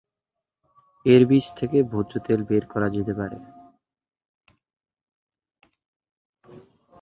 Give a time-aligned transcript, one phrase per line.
[1.05, 3.37] এর বীজ থেকে ভোজ্য তেল বের করা যেতে পারে।